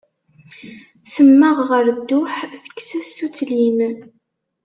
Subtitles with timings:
[1.13, 3.79] Temmeɣ ɣer dduḥ, tekkes-as tutlin.